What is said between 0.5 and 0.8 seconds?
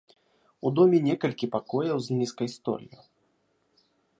У